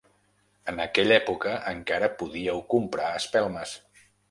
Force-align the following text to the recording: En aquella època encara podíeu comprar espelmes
En 0.71 0.79
aquella 0.85 1.13
època 1.21 1.53
encara 1.73 2.11
podíeu 2.23 2.65
comprar 2.75 3.13
espelmes 3.21 3.79